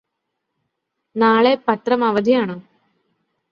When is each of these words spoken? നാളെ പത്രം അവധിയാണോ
നാളെ 1.15 1.53
പത്രം 1.67 2.03
അവധിയാണോ 2.03 2.57